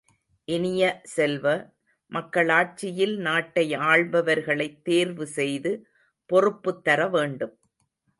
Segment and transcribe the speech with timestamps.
[0.47, 1.73] இனிய செல்வ,
[2.11, 5.87] மக்களாட்சியில் நாட்டை ஆள்பவர்களைத் தேர்வு செய்து
[6.25, 7.59] பொறுப்புத் தரவேண்டும்.